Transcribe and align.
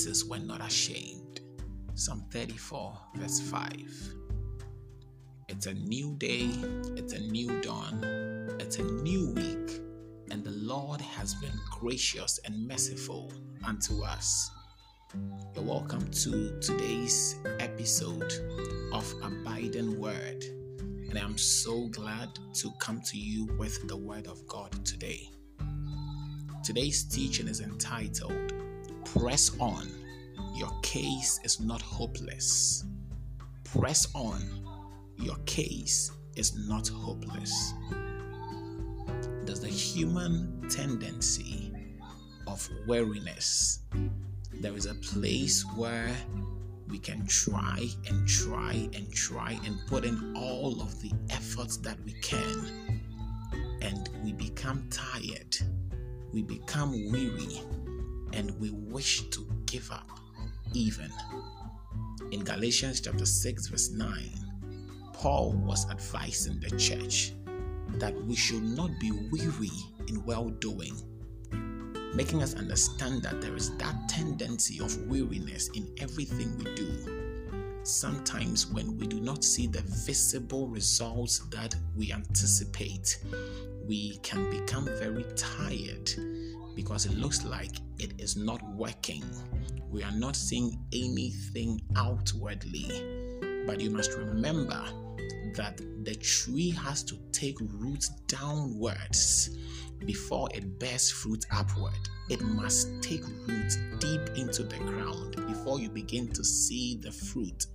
faces 0.00 0.24
were 0.24 0.38
not 0.38 0.64
ashamed. 0.64 1.42
Psalm 1.94 2.24
34, 2.30 2.98
verse 3.16 3.38
5. 3.38 3.70
It's 5.50 5.66
a 5.66 5.74
new 5.74 6.16
day, 6.16 6.48
it's 6.96 7.12
a 7.12 7.20
new 7.20 7.60
dawn, 7.60 8.02
it's 8.58 8.78
a 8.78 8.82
new 8.82 9.30
week, 9.34 9.82
and 10.30 10.42
the 10.42 10.52
Lord 10.52 11.02
has 11.02 11.34
been 11.34 11.52
gracious 11.70 12.40
and 12.46 12.66
merciful 12.66 13.30
unto 13.62 14.02
us. 14.02 14.50
You're 15.54 15.64
welcome 15.64 16.10
to 16.10 16.58
today's 16.60 17.36
episode 17.58 18.32
of 18.94 19.12
Abiding 19.22 20.00
Word, 20.00 20.42
and 21.10 21.18
I'm 21.18 21.36
so 21.36 21.88
glad 21.88 22.30
to 22.54 22.70
come 22.78 23.02
to 23.02 23.18
you 23.18 23.44
with 23.58 23.86
the 23.86 23.98
Word 23.98 24.28
of 24.28 24.46
God 24.46 24.72
today. 24.82 25.28
Today's 26.64 27.04
teaching 27.04 27.48
is 27.48 27.60
entitled 27.60 28.59
Press 29.18 29.50
On. 29.58 29.88
Your 30.54 30.70
case 30.82 31.40
is 31.42 31.58
not 31.58 31.82
hopeless. 31.82 32.84
Press 33.64 34.06
on. 34.14 34.40
Your 35.16 35.34
case 35.46 36.12
is 36.36 36.56
not 36.68 36.86
hopeless. 36.86 37.74
There's 39.42 39.60
the 39.60 39.68
human 39.68 40.64
tendency 40.70 41.72
of 42.46 42.68
weariness. 42.86 43.80
There 44.60 44.74
is 44.74 44.86
a 44.86 44.94
place 44.94 45.64
where 45.74 46.14
we 46.86 47.00
can 47.00 47.26
try 47.26 47.88
and 48.08 48.28
try 48.28 48.88
and 48.94 49.12
try 49.12 49.58
and 49.64 49.76
put 49.88 50.04
in 50.04 50.34
all 50.36 50.80
of 50.80 51.02
the 51.02 51.10
efforts 51.30 51.78
that 51.78 51.98
we 52.04 52.12
can, 52.22 53.00
and 53.82 54.08
we 54.22 54.32
become 54.32 54.88
tired 54.88 55.56
we 56.32 56.42
become 56.42 57.10
weary 57.10 57.60
and 58.32 58.58
we 58.60 58.70
wish 58.70 59.28
to 59.30 59.46
give 59.66 59.90
up 59.90 60.08
even. 60.72 61.10
In 62.32 62.44
Galatians 62.44 63.00
chapter 63.00 63.26
6 63.26 63.68
verse 63.68 63.90
9, 63.90 64.30
Paul 65.12 65.52
was 65.52 65.88
advising 65.90 66.60
the 66.60 66.70
church 66.76 67.32
that 67.98 68.14
we 68.24 68.34
should 68.34 68.62
not 68.62 68.90
be 69.00 69.10
weary 69.30 69.70
in 70.08 70.24
well 70.24 70.48
doing, 70.48 70.94
making 72.14 72.42
us 72.42 72.54
understand 72.54 73.22
that 73.22 73.40
there 73.40 73.56
is 73.56 73.76
that 73.78 74.08
tendency 74.08 74.80
of 74.80 74.96
weariness 75.08 75.68
in 75.74 75.92
everything 75.98 76.56
we 76.58 76.74
do. 76.74 77.20
Sometimes, 77.82 78.66
when 78.66 78.96
we 78.98 79.06
do 79.06 79.20
not 79.20 79.42
see 79.42 79.66
the 79.66 79.80
visible 79.80 80.68
results 80.68 81.40
that 81.50 81.74
we 81.96 82.12
anticipate, 82.12 83.18
we 83.86 84.18
can 84.18 84.48
become 84.50 84.84
very 84.84 85.24
tired 85.34 86.10
because 86.80 87.04
it 87.04 87.12
looks 87.12 87.44
like 87.44 87.72
it 87.98 88.14
is 88.18 88.38
not 88.38 88.62
working. 88.74 89.22
We 89.90 90.02
are 90.02 90.12
not 90.12 90.34
seeing 90.34 90.78
anything 90.94 91.78
outwardly. 91.94 92.88
But 93.66 93.82
you 93.82 93.90
must 93.90 94.16
remember 94.16 94.82
that 95.56 95.78
the 96.04 96.14
tree 96.14 96.70
has 96.70 97.02
to 97.02 97.18
take 97.32 97.58
root 97.60 98.06
downwards 98.28 99.58
before 100.06 100.48
it 100.54 100.78
bears 100.78 101.10
fruit 101.10 101.44
upward. 101.52 102.00
It 102.30 102.40
must 102.40 102.88
take 103.02 103.26
root 103.46 103.76
deep 103.98 104.22
into 104.38 104.62
the 104.62 104.78
ground 104.78 105.36
before 105.48 105.80
you 105.80 105.90
begin 105.90 106.28
to 106.28 106.42
see 106.42 106.96
the 106.96 107.12
fruit. 107.12 107.66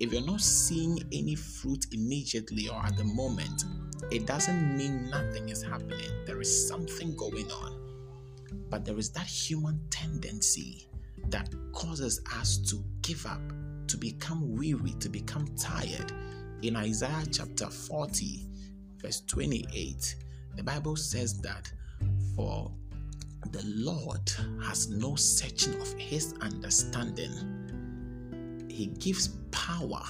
If 0.00 0.12
you're 0.12 0.26
not 0.26 0.40
seeing 0.40 0.98
any 1.12 1.36
fruit 1.36 1.86
immediately 1.92 2.68
or 2.68 2.84
at 2.84 2.96
the 2.96 3.04
moment, 3.04 3.62
it 4.10 4.26
doesn't 4.26 4.76
mean 4.76 5.08
nothing 5.08 5.50
is 5.50 5.62
happening. 5.62 6.10
There 6.26 6.40
is 6.40 6.68
something 6.68 7.14
going 7.14 7.48
on. 7.52 7.79
But 8.68 8.84
there 8.84 8.98
is 8.98 9.10
that 9.10 9.26
human 9.26 9.80
tendency 9.90 10.86
that 11.28 11.48
causes 11.72 12.20
us 12.36 12.58
to 12.70 12.82
give 13.02 13.26
up, 13.26 13.40
to 13.88 13.96
become 13.96 14.56
weary, 14.56 14.92
to 15.00 15.08
become 15.08 15.46
tired. 15.56 16.12
In 16.62 16.76
Isaiah 16.76 17.24
chapter 17.30 17.66
40, 17.66 18.46
verse 18.98 19.22
28, 19.26 20.16
the 20.56 20.62
Bible 20.62 20.96
says 20.96 21.40
that 21.40 21.72
for 22.36 22.70
the 23.50 23.62
Lord 23.64 24.30
has 24.62 24.88
no 24.88 25.14
searching 25.14 25.80
of 25.80 25.92
his 25.94 26.34
understanding 26.40 27.60
he 28.80 28.86
gives 28.86 29.28
power 29.50 30.02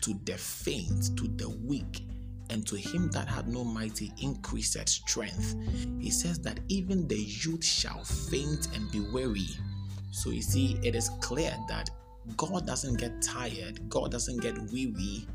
to 0.00 0.18
the 0.24 0.32
faint, 0.38 1.14
to 1.18 1.28
the 1.36 1.50
weak, 1.66 2.06
and 2.50 2.66
to 2.66 2.76
him 2.76 3.10
that 3.10 3.28
had 3.28 3.48
no 3.48 3.64
mighty 3.64 4.12
increased 4.20 4.88
strength. 4.88 5.56
He 5.98 6.10
says 6.10 6.38
that 6.40 6.60
even 6.68 7.08
the 7.08 7.18
youth 7.18 7.64
shall 7.64 8.04
faint 8.04 8.68
and 8.74 8.90
be 8.90 9.00
weary. 9.00 9.48
So 10.10 10.30
you 10.30 10.42
see, 10.42 10.78
it 10.82 10.94
is 10.94 11.10
clear 11.20 11.54
that 11.68 11.90
God 12.36 12.66
doesn't 12.66 12.98
get 12.98 13.22
tired, 13.22 13.88
God 13.88 14.10
doesn't 14.10 14.40
get 14.42 14.58
weary, 14.70 15.26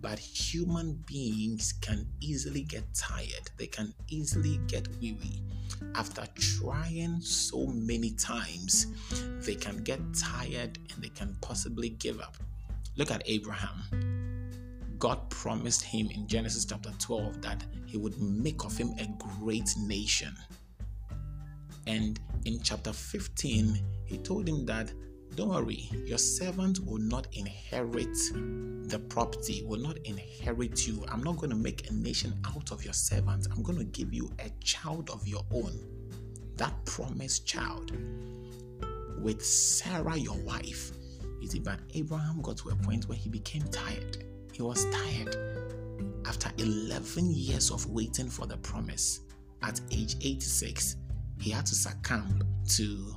but 0.00 0.18
human 0.18 0.94
beings 1.06 1.74
can 1.80 2.06
easily 2.20 2.62
get 2.62 2.84
tired, 2.94 3.50
they 3.56 3.66
can 3.66 3.92
easily 4.08 4.58
get 4.66 4.88
weary. 5.00 5.42
After 5.94 6.24
trying 6.34 7.20
so 7.20 7.66
many 7.66 8.10
times, 8.12 8.86
they 9.44 9.54
can 9.54 9.82
get 9.82 10.00
tired 10.14 10.78
and 10.92 11.02
they 11.02 11.08
can 11.08 11.36
possibly 11.40 11.90
give 11.90 12.20
up. 12.20 12.36
Look 12.96 13.10
at 13.10 13.22
Abraham. 13.26 14.19
God 15.00 15.30
promised 15.30 15.82
him 15.82 16.10
in 16.10 16.28
Genesis 16.28 16.66
chapter 16.66 16.90
12 16.98 17.40
that 17.40 17.64
he 17.86 17.96
would 17.96 18.20
make 18.20 18.64
of 18.64 18.76
him 18.76 18.94
a 18.98 19.08
great 19.40 19.74
nation. 19.78 20.36
And 21.86 22.20
in 22.44 22.60
chapter 22.62 22.92
15, 22.92 23.80
he 24.04 24.18
told 24.18 24.46
him 24.46 24.66
that 24.66 24.92
don't 25.36 25.48
worry, 25.48 25.88
your 26.04 26.18
servant 26.18 26.80
will 26.84 26.98
not 26.98 27.28
inherit 27.32 28.14
the 28.90 28.98
property, 29.08 29.64
will 29.66 29.80
not 29.80 29.96
inherit 30.04 30.86
you. 30.86 31.02
I'm 31.08 31.22
not 31.22 31.38
going 31.38 31.50
to 31.50 31.56
make 31.56 31.88
a 31.88 31.94
nation 31.94 32.38
out 32.54 32.70
of 32.70 32.84
your 32.84 32.92
servant. 32.92 33.46
I'm 33.50 33.62
going 33.62 33.78
to 33.78 33.84
give 33.84 34.12
you 34.12 34.30
a 34.38 34.50
child 34.62 35.08
of 35.08 35.26
your 35.26 35.46
own. 35.50 35.72
That 36.56 36.74
promised 36.84 37.46
child 37.46 37.92
with 39.18 39.42
Sarah, 39.42 40.16
your 40.16 40.36
wife. 40.42 40.92
You 41.40 41.48
see, 41.48 41.60
but 41.60 41.78
Abraham 41.94 42.42
got 42.42 42.58
to 42.58 42.68
a 42.68 42.76
point 42.76 43.08
where 43.08 43.16
he 43.16 43.30
became 43.30 43.62
tired. 43.68 44.24
He 44.60 44.66
was 44.66 44.84
tired. 44.90 45.36
After 46.26 46.50
11 46.58 47.32
years 47.32 47.70
of 47.70 47.86
waiting 47.86 48.28
for 48.28 48.46
the 48.46 48.58
promise, 48.58 49.20
at 49.62 49.80
age 49.90 50.16
86, 50.20 50.96
he 51.40 51.48
had 51.48 51.64
to 51.64 51.74
succumb 51.74 52.42
to 52.68 53.16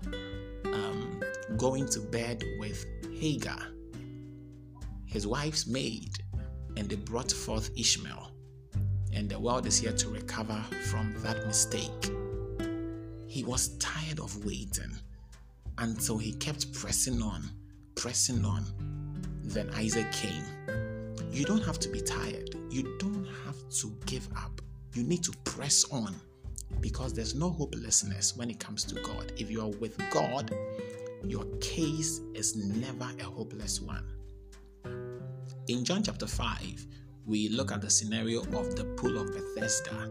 um, 0.63 1.21
going 1.57 1.85
to 1.89 1.99
bed 1.99 2.45
with 2.59 2.85
Hagar, 3.19 3.59
his 5.05 5.27
wife's 5.27 5.67
maid, 5.67 6.11
and 6.77 6.87
they 6.87 6.95
brought 6.95 7.33
forth 7.33 7.71
Ishmael. 7.77 8.31
And 9.11 9.29
the 9.29 9.37
world 9.37 9.65
is 9.65 9.77
here 9.77 9.91
to 9.91 10.07
recover 10.11 10.63
from 10.89 11.13
that 11.23 11.45
mistake. 11.45 12.09
He 13.27 13.43
was 13.43 13.77
tired 13.79 14.21
of 14.21 14.45
waiting 14.45 14.93
until 15.77 16.17
he 16.17 16.31
kept 16.35 16.71
pressing 16.71 17.21
on, 17.21 17.49
pressing 17.95 18.45
on. 18.45 18.63
Then 19.43 19.69
Isaac 19.71 20.09
came. 20.13 20.45
You 21.33 21.45
don't 21.45 21.63
have 21.65 21.79
to 21.79 21.89
be 21.89 21.99
tired. 21.99 22.55
You 22.69 22.95
don't 22.99 23.25
have 23.43 23.57
to 23.81 23.91
give 24.05 24.27
up. 24.37 24.61
You 24.93 25.03
need 25.03 25.23
to 25.23 25.31
press 25.45 25.83
on 25.91 26.15
because 26.79 27.11
there's 27.11 27.33
no 27.33 27.49
hopelessness 27.49 28.37
when 28.37 28.51
it 28.51 28.59
comes 28.59 28.83
to 28.83 28.95
God. 29.01 29.33
If 29.35 29.49
you 29.49 29.61
are 29.61 29.69
with 29.79 29.97
God, 30.11 30.55
your 31.23 31.45
case 31.59 32.21
is 32.35 32.55
never 32.55 33.09
a 33.19 33.23
hopeless 33.23 33.81
one. 33.81 34.05
In 35.67 35.83
John 35.83 36.03
chapter 36.03 36.27
5, 36.27 36.85
we 37.25 37.49
look 37.49 37.71
at 37.71 37.81
the 37.81 37.89
scenario 37.89 38.41
of 38.41 38.75
the 38.75 38.83
pool 38.95 39.17
of 39.17 39.33
Bethesda, 39.33 40.03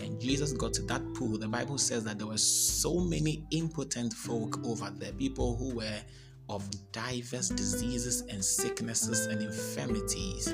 and 0.00 0.18
Jesus 0.18 0.54
got 0.54 0.72
to 0.74 0.82
that 0.84 1.02
pool. 1.14 1.36
The 1.36 1.48
Bible 1.48 1.76
says 1.76 2.04
that 2.04 2.16
there 2.16 2.28
were 2.28 2.38
so 2.38 3.00
many 3.00 3.44
impotent 3.50 4.14
folk 4.14 4.64
over 4.64 4.90
there, 4.96 5.12
people 5.12 5.56
who 5.56 5.74
were 5.74 6.00
of 6.48 6.68
diverse 6.90 7.48
diseases 7.48 8.22
and 8.22 8.44
sicknesses 8.44 9.26
and 9.26 9.40
infirmities, 9.40 10.48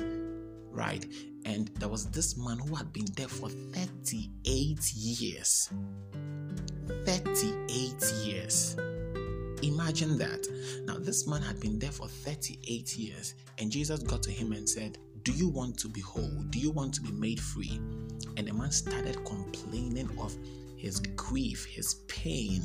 right? 0.77 1.05
And 1.45 1.69
there 1.79 1.89
was 1.89 2.05
this 2.11 2.37
man 2.37 2.59
who 2.59 2.75
had 2.75 2.93
been 2.93 3.07
there 3.15 3.27
for 3.27 3.49
38 3.49 4.93
years. 4.93 5.69
38 7.05 8.13
years. 8.23 8.77
Imagine 9.63 10.17
that. 10.19 10.47
Now, 10.85 10.97
this 10.99 11.27
man 11.27 11.41
had 11.41 11.59
been 11.59 11.79
there 11.79 11.91
for 11.91 12.07
38 12.07 12.95
years, 12.95 13.33
and 13.57 13.71
Jesus 13.71 14.03
got 14.03 14.21
to 14.23 14.31
him 14.31 14.51
and 14.51 14.69
said, 14.69 14.99
Do 15.23 15.31
you 15.31 15.49
want 15.49 15.79
to 15.79 15.89
be 15.89 16.01
whole? 16.01 16.43
Do 16.51 16.59
you 16.59 16.69
want 16.69 16.93
to 16.95 17.01
be 17.01 17.11
made 17.11 17.39
free? 17.39 17.81
And 18.37 18.47
the 18.47 18.53
man 18.53 18.71
started 18.71 19.25
complaining 19.25 20.09
of 20.19 20.35
his 20.77 20.99
grief, 20.99 21.65
his 21.65 21.95
pain, 22.07 22.61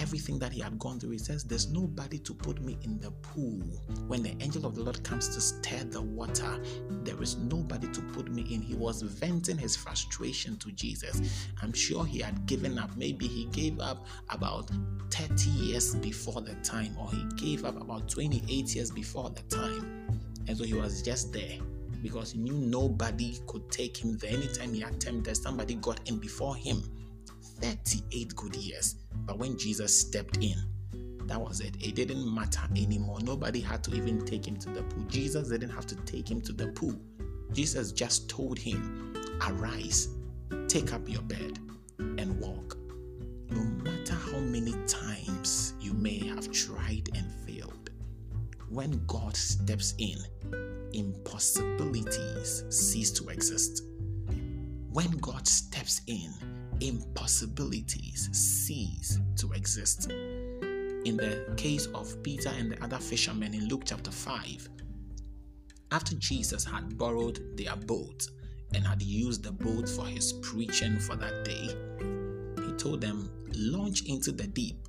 everything 0.00 0.38
that 0.38 0.52
he 0.52 0.60
had 0.60 0.78
gone 0.78 0.98
through. 0.98 1.10
He 1.10 1.18
says, 1.18 1.44
There's 1.44 1.70
nobody 1.70 2.18
to 2.18 2.34
put 2.34 2.60
me 2.62 2.78
in 2.82 2.98
the 2.98 3.10
pool 3.10 3.60
when 4.06 4.22
the 4.22 4.34
angel 4.40 4.66
of 4.66 4.74
the 4.74 4.82
Lord 4.82 5.02
comes 5.04 5.28
to 5.28 5.40
stir 5.40 5.84
the 5.84 6.02
water, 6.02 6.60
there 7.04 7.22
is 7.22 7.36
nobody 7.36 7.86
to 7.92 8.00
put 8.12 8.30
me 8.30 8.42
in. 8.52 8.60
He 8.60 8.74
was 8.74 9.02
venting 9.02 9.58
his 9.58 9.76
frustration 9.76 10.56
to 10.58 10.72
Jesus. 10.72 11.20
I'm 11.62 11.72
sure 11.72 12.04
he 12.04 12.18
had 12.18 12.46
given 12.46 12.78
up. 12.78 12.96
Maybe 12.96 13.28
he 13.28 13.44
gave 13.46 13.78
up 13.78 14.06
about 14.30 14.70
30 15.10 15.50
years 15.50 15.94
before 15.94 16.40
the 16.40 16.54
time, 16.64 16.96
or 16.98 17.08
he 17.10 17.24
gave 17.36 17.64
up 17.64 17.80
about 17.80 18.08
28 18.08 18.74
years 18.74 18.90
before 18.90 19.30
the 19.30 19.42
time. 19.42 20.08
And 20.48 20.56
so 20.56 20.64
he 20.64 20.74
was 20.74 21.02
just 21.02 21.32
there 21.32 21.58
because 22.02 22.32
he 22.32 22.38
knew 22.38 22.54
nobody 22.54 23.38
could 23.46 23.70
take 23.70 23.96
him 23.96 24.16
there. 24.18 24.32
Anytime 24.32 24.74
he 24.74 24.82
attempted, 24.82 25.36
somebody 25.36 25.76
got 25.76 26.00
in 26.08 26.18
before 26.18 26.56
him. 26.56 26.82
38 27.60 28.34
good 28.34 28.56
years. 28.56 28.96
But 29.26 29.38
when 29.38 29.56
Jesus 29.56 29.98
stepped 29.98 30.38
in, 30.38 30.56
that 31.26 31.40
was 31.40 31.60
it. 31.60 31.76
It 31.80 31.94
didn't 31.94 32.34
matter 32.34 32.62
anymore. 32.76 33.20
Nobody 33.22 33.60
had 33.60 33.84
to 33.84 33.94
even 33.94 34.24
take 34.24 34.46
him 34.46 34.56
to 34.56 34.68
the 34.68 34.82
pool. 34.82 35.04
Jesus 35.08 35.48
didn't 35.48 35.70
have 35.70 35.86
to 35.86 35.94
take 35.96 36.28
him 36.28 36.40
to 36.40 36.52
the 36.52 36.68
pool. 36.68 36.96
Jesus 37.52 37.92
just 37.92 38.28
told 38.28 38.58
him, 38.58 39.14
Arise, 39.46 40.08
take 40.68 40.92
up 40.92 41.08
your 41.08 41.22
bed, 41.22 41.58
and 41.98 42.38
walk. 42.40 42.76
No 43.50 43.62
matter 43.84 44.14
how 44.14 44.38
many 44.38 44.74
times 44.86 45.74
you 45.80 45.92
may 45.92 46.18
have 46.18 46.50
tried 46.50 47.08
and 47.14 47.32
failed, 47.46 47.90
when 48.68 49.00
God 49.06 49.36
steps 49.36 49.94
in, 49.98 50.18
impossibilities 50.92 52.64
cease 52.70 53.10
to 53.12 53.28
exist. 53.28 53.84
When 54.92 55.10
God 55.18 55.46
steps 55.46 56.00
in, 56.06 56.32
impossibilities 56.80 58.28
cease 58.32 59.18
to 59.36 59.52
exist. 59.52 60.10
In 60.10 61.16
the 61.16 61.54
case 61.56 61.86
of 61.94 62.22
Peter 62.22 62.50
and 62.50 62.72
the 62.72 62.84
other 62.84 62.98
fishermen 62.98 63.54
in 63.54 63.68
Luke 63.68 63.82
chapter 63.86 64.10
5, 64.10 64.68
after 65.92 66.14
Jesus 66.16 66.64
had 66.64 66.96
borrowed 66.96 67.56
their 67.56 67.74
boat 67.74 68.26
and 68.74 68.86
had 68.86 69.02
used 69.02 69.42
the 69.42 69.52
boat 69.52 69.88
for 69.88 70.06
his 70.06 70.34
preaching 70.34 70.98
for 70.98 71.16
that 71.16 71.44
day, 71.44 71.74
he 72.64 72.72
told 72.76 73.00
them, 73.00 73.30
Launch 73.56 74.02
into 74.06 74.30
the 74.30 74.46
deep. 74.46 74.86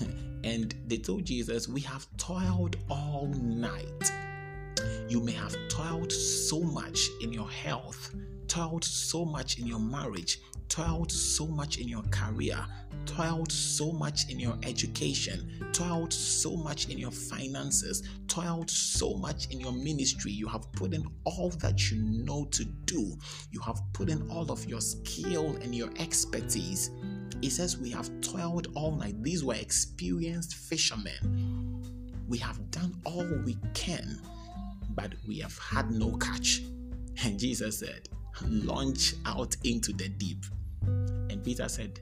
and 0.44 0.74
they 0.86 0.96
told 0.96 1.24
Jesus, 1.24 1.68
We 1.68 1.80
have 1.82 2.06
toiled 2.16 2.76
all 2.90 3.28
night. 3.28 4.12
You 5.08 5.20
may 5.20 5.32
have 5.32 5.56
toiled 5.68 6.10
so 6.10 6.60
much 6.60 6.98
in 7.20 7.32
your 7.32 7.48
health, 7.48 8.14
toiled 8.52 8.84
so 8.84 9.24
much 9.24 9.58
in 9.58 9.66
your 9.66 9.78
marriage, 9.78 10.38
toiled 10.68 11.10
so 11.10 11.46
much 11.46 11.78
in 11.78 11.88
your 11.88 12.02
career, 12.10 12.58
toiled 13.06 13.50
so 13.50 13.90
much 13.92 14.28
in 14.28 14.38
your 14.38 14.58
education, 14.62 15.50
toiled 15.72 16.12
so 16.12 16.54
much 16.54 16.90
in 16.90 16.98
your 16.98 17.10
finances, 17.10 18.02
toiled 18.28 18.68
so 18.68 19.14
much 19.14 19.46
in 19.48 19.58
your 19.58 19.72
ministry. 19.72 20.32
You 20.32 20.48
have 20.48 20.70
put 20.72 20.92
in 20.92 21.02
all 21.24 21.48
that 21.62 21.90
you 21.90 22.02
know 22.02 22.44
to 22.50 22.64
do, 22.84 23.16
you 23.50 23.60
have 23.60 23.80
put 23.94 24.10
in 24.10 24.30
all 24.30 24.52
of 24.52 24.66
your 24.66 24.82
skill 24.82 25.56
and 25.62 25.74
your 25.74 25.88
expertise. 25.98 26.90
It 27.40 27.52
says, 27.52 27.78
We 27.78 27.88
have 27.92 28.10
toiled 28.20 28.66
all 28.74 28.94
night. 28.94 29.22
These 29.22 29.42
were 29.42 29.54
experienced 29.54 30.56
fishermen. 30.56 31.80
We 32.28 32.36
have 32.36 32.70
done 32.70 33.00
all 33.06 33.26
we 33.46 33.56
can, 33.72 34.20
but 34.90 35.14
we 35.26 35.38
have 35.38 35.56
had 35.56 35.90
no 35.90 36.18
catch. 36.18 36.60
And 37.24 37.38
Jesus 37.38 37.78
said, 37.78 38.08
Launch 38.40 39.14
out 39.26 39.56
into 39.64 39.92
the 39.92 40.08
deep. 40.08 40.44
And 40.82 41.42
Peter 41.44 41.68
said, 41.68 42.00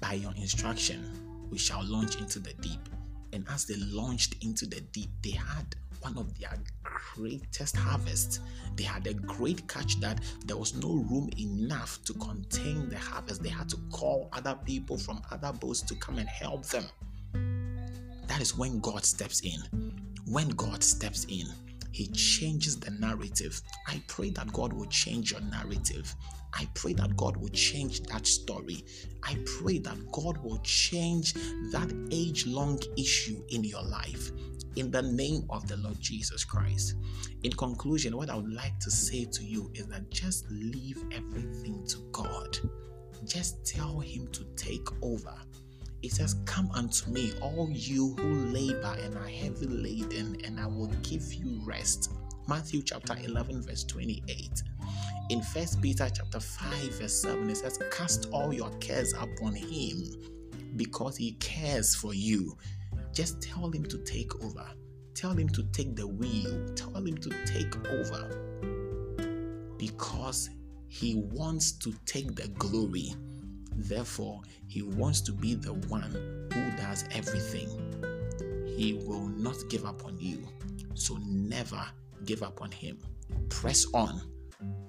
By 0.00 0.14
your 0.14 0.32
instruction, 0.36 1.48
we 1.50 1.58
shall 1.58 1.84
launch 1.84 2.16
into 2.16 2.38
the 2.38 2.52
deep. 2.54 2.88
And 3.32 3.46
as 3.50 3.64
they 3.64 3.76
launched 3.76 4.42
into 4.42 4.66
the 4.66 4.80
deep, 4.80 5.10
they 5.22 5.30
had 5.30 5.74
one 6.00 6.18
of 6.18 6.38
their 6.38 6.58
greatest 6.82 7.76
harvests. 7.76 8.40
They 8.76 8.84
had 8.84 9.06
a 9.06 9.14
great 9.14 9.66
catch 9.68 10.00
that 10.00 10.20
there 10.46 10.56
was 10.56 10.74
no 10.74 10.88
room 11.10 11.30
enough 11.38 12.02
to 12.04 12.14
contain 12.14 12.88
the 12.88 12.98
harvest. 12.98 13.42
They 13.42 13.48
had 13.48 13.68
to 13.70 13.76
call 13.90 14.28
other 14.32 14.58
people 14.64 14.98
from 14.98 15.22
other 15.30 15.52
boats 15.52 15.80
to 15.82 15.94
come 15.94 16.18
and 16.18 16.28
help 16.28 16.66
them. 16.66 16.84
That 18.26 18.40
is 18.40 18.56
when 18.56 18.80
God 18.80 19.04
steps 19.04 19.40
in. 19.40 19.60
When 20.26 20.48
God 20.50 20.82
steps 20.82 21.26
in, 21.28 21.46
He 21.92 22.08
changes 22.08 22.78
the 22.78 22.90
narrative. 22.90 23.60
I 23.86 24.02
pray 24.08 24.30
that 24.30 24.52
God 24.52 24.72
will 24.72 24.86
change 24.86 25.32
your 25.32 25.42
narrative. 25.42 26.14
I 26.54 26.68
pray 26.74 26.92
that 26.94 27.16
God 27.16 27.36
will 27.36 27.48
change 27.48 28.02
that 28.04 28.26
story. 28.26 28.84
I 29.22 29.36
pray 29.58 29.78
that 29.78 30.10
God 30.10 30.38
will 30.38 30.58
change 30.58 31.34
that 31.34 31.92
age 32.10 32.46
long 32.46 32.80
issue 32.96 33.42
in 33.48 33.64
your 33.64 33.82
life 33.82 34.30
in 34.76 34.90
the 34.90 35.02
name 35.02 35.44
of 35.50 35.66
the 35.68 35.76
Lord 35.76 36.00
Jesus 36.00 36.44
Christ. 36.44 36.94
In 37.42 37.52
conclusion, 37.52 38.16
what 38.16 38.30
I 38.30 38.36
would 38.36 38.52
like 38.52 38.78
to 38.80 38.90
say 38.90 39.24
to 39.24 39.44
you 39.44 39.70
is 39.74 39.86
that 39.88 40.10
just 40.10 40.46
leave 40.50 41.02
everything 41.12 41.84
to 41.88 41.98
God. 42.12 42.58
Just 43.24 43.64
tell 43.64 44.00
Him 44.00 44.28
to 44.32 44.44
take 44.56 44.88
over. 45.02 45.34
It 46.02 46.12
says, 46.12 46.34
Come 46.44 46.70
unto 46.72 47.10
me, 47.10 47.32
all 47.40 47.68
you 47.70 48.14
who 48.18 48.46
labor 48.46 48.96
and 49.02 49.16
are 49.16 49.28
heavy 49.28 49.66
laden, 49.66 50.36
and 50.44 50.58
I 50.58 50.66
will 50.66 50.90
give 51.02 51.32
you 51.32 51.60
rest. 51.64 52.10
Matthew 52.48 52.82
chapter 52.82 53.16
11, 53.22 53.62
verse 53.62 53.84
28. 53.84 54.62
In 55.30 55.42
First 55.42 55.80
Peter 55.80 56.08
chapter 56.12 56.40
5, 56.40 56.98
verse 56.98 57.22
7, 57.22 57.48
it 57.48 57.56
says, 57.56 57.78
Cast 57.90 58.28
all 58.32 58.52
your 58.52 58.70
cares 58.78 59.12
upon 59.14 59.54
him 59.54 60.02
because 60.76 61.16
he 61.16 61.32
cares 61.32 61.94
for 61.94 62.14
you. 62.14 62.56
Just 63.12 63.40
tell 63.40 63.70
him 63.70 63.84
to 63.84 63.98
take 63.98 64.42
over. 64.42 64.66
Tell 65.14 65.32
him 65.32 65.48
to 65.50 65.62
take 65.72 65.94
the 65.94 66.06
wheel. 66.06 66.74
Tell 66.74 66.94
him 66.94 67.16
to 67.18 67.30
take 67.46 67.76
over. 67.88 68.28
Because 69.76 70.50
he 70.88 71.14
wants 71.14 71.72
to 71.72 71.92
take 72.06 72.34
the 72.34 72.48
glory. 72.48 73.14
Therefore, 73.76 74.42
he 74.68 74.82
wants 74.82 75.20
to 75.22 75.32
be 75.32 75.54
the 75.54 75.74
one 75.74 76.48
who 76.52 76.70
does 76.76 77.04
everything. 77.12 77.68
He 78.76 78.94
will 79.06 79.28
not 79.28 79.56
give 79.68 79.84
up 79.84 80.04
on 80.04 80.18
you. 80.18 80.46
So 80.94 81.18
never 81.24 81.84
give 82.24 82.42
up 82.42 82.62
on 82.62 82.70
him. 82.70 82.98
Press 83.48 83.86
on 83.94 84.20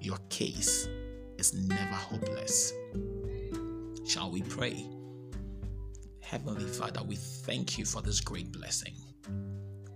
your 0.00 0.18
case 0.28 0.88
is 1.38 1.54
never 1.54 1.94
hopeless. 1.94 2.72
Shall 4.06 4.30
we 4.30 4.42
pray? 4.42 4.86
Heavenly 6.20 6.66
Father, 6.66 7.02
we 7.02 7.16
thank 7.16 7.78
you 7.78 7.84
for 7.84 8.02
this 8.02 8.20
great 8.20 8.52
blessing. 8.52 8.94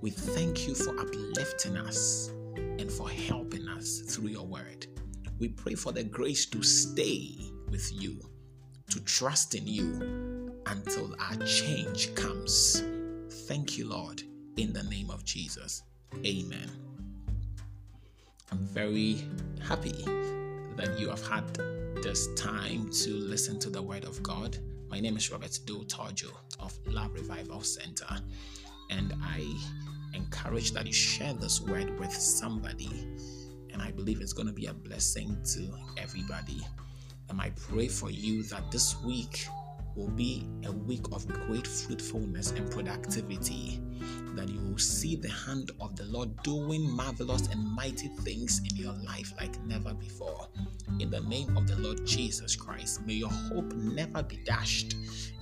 We 0.01 0.11
thank 0.11 0.67
you 0.67 0.75
for 0.75 0.99
uplifting 0.99 1.77
us 1.77 2.31
and 2.57 2.91
for 2.91 3.09
helping 3.09 3.69
us 3.69 4.01
through 4.01 4.29
your 4.29 4.47
word. 4.47 4.87
We 5.39 5.49
pray 5.49 5.75
for 5.75 5.93
the 5.93 6.05
grace 6.05 6.47
to 6.47 6.63
stay 6.63 7.37
with 7.71 7.91
you, 7.93 8.19
to 8.91 9.01
trust 9.01 9.55
in 9.55 9.67
you 9.67 10.53
until 10.67 11.15
our 11.21 11.37
change 11.47 12.15
comes. 12.15 12.83
Thank 13.47 13.77
you, 13.79 13.89
Lord, 13.89 14.23
in 14.57 14.73
the 14.73 14.83
name 14.85 15.11
of 15.11 15.25
Jesus. 15.25 15.83
Amen. 16.25 16.71
I'm 18.51 18.59
very 18.59 19.23
happy 19.67 20.05
that 20.77 20.97
you 20.99 21.09
have 21.09 21.27
had 21.27 21.55
this 22.03 22.33
time 22.35 22.89
to 22.91 23.11
listen 23.15 23.59
to 23.61 23.71
the 23.71 23.83
Word 23.83 24.05
of 24.05 24.23
God. 24.23 24.57
My 24.89 25.01
name 25.01 25.17
is 25.17 25.31
Robert 25.31 25.59
Do 25.67 25.81
Tarjo 25.85 26.31
of 26.59 26.79
Love 26.87 27.13
Revival 27.13 27.63
Center, 27.63 28.07
and 28.91 29.13
I 29.23 29.45
encourage 30.15 30.73
that 30.73 30.87
you 30.87 30.93
share 30.93 31.35
this 31.35 31.61
word 31.61 31.99
with 31.99 32.13
somebody. 32.13 33.07
And 33.73 33.83
I 33.83 33.91
believe 33.91 34.21
it's 34.21 34.33
going 34.33 34.49
to 34.49 34.53
be 34.53 34.67
a 34.67 34.73
blessing 34.73 35.37
to 35.55 35.69
everybody. 35.99 36.63
And 37.31 37.41
I 37.41 37.51
pray 37.57 37.89
for 37.89 38.11
you 38.11 38.43
that 38.45 38.71
this 38.71 39.01
week 39.03 39.47
will 39.95 40.09
be 40.09 40.47
a 40.65 40.73
week 40.73 41.05
of 41.13 41.27
great 41.29 41.67
fruitfulness 41.67 42.53
and 42.53 42.71
productivity. 42.71 43.81
That 44.35 44.49
you 44.49 44.61
will 44.61 44.79
see 44.79 45.17
the 45.17 45.31
hand 45.31 45.73
of 45.81 45.97
the 45.97 46.05
Lord 46.05 46.43
doing 46.43 46.89
marvelous 46.89 47.49
and 47.49 47.67
mighty 47.75 48.09
things 48.09 48.61
in 48.71 48.77
your 48.77 48.93
life 48.93 49.33
like 49.41 49.61
never 49.65 49.93
before. 49.95 50.49
In 51.01 51.11
the 51.11 51.21
name 51.23 51.57
of 51.57 51.67
the 51.67 51.77
Lord 51.77 52.07
Jesus 52.07 52.55
Christ, 52.55 53.05
may 53.05 53.15
your 53.15 53.31
hope 53.31 53.75
never 53.75 54.23
be 54.23 54.37
dashed, 54.45 54.95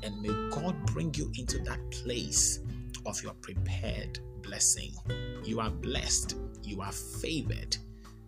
and 0.02 0.20
may 0.22 0.50
God 0.50 0.74
bring 0.86 1.12
you 1.14 1.30
into 1.36 1.58
that 1.64 1.78
place 1.90 2.60
of 3.04 3.22
your 3.22 3.34
prepared 3.34 4.18
blessing. 4.42 4.92
You 5.44 5.60
are 5.60 5.70
blessed, 5.70 6.36
you 6.62 6.80
are 6.80 6.92
favored 6.92 7.76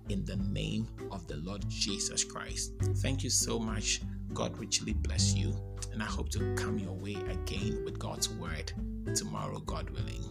in 0.08 0.24
the 0.24 0.36
name 0.36 0.88
of 1.10 1.26
the 1.26 1.36
Lord 1.36 1.64
Jesus 1.68 2.24
Christ. 2.24 2.72
Thank 2.96 3.22
you 3.22 3.30
so 3.30 3.58
much. 3.58 4.00
God 4.32 4.56
richly 4.58 4.92
bless 4.92 5.34
you. 5.34 5.54
And 5.92 6.02
I 6.02 6.06
hope 6.06 6.28
to 6.30 6.54
come 6.54 6.78
your 6.78 6.94
way 6.94 7.14
again 7.14 7.82
with 7.84 7.98
God's 7.98 8.28
word 8.28 8.72
tomorrow, 9.14 9.58
God 9.60 9.90
willing. 9.90 10.24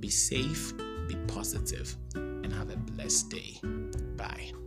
Be 0.00 0.08
safe, 0.08 0.76
be 1.08 1.16
positive, 1.28 1.94
and 2.14 2.52
have 2.52 2.70
a 2.70 2.76
blessed 2.76 3.30
day. 3.30 3.60
Bye. 4.16 4.63